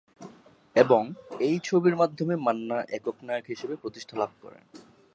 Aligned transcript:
এবং 0.75 1.03
এই 1.39 1.55
ছবির 1.63 1.95
মাধ্যমে 1.95 2.35
মান্না 2.35 2.77
একক 2.89 3.17
নায়ক 3.23 3.45
হিসেবে 3.45 3.75
প্রতিষ্ঠা 3.75 4.15
লাভ 4.17 4.31
করে। 4.41 4.59